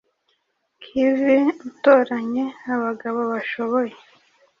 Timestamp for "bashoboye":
3.31-3.95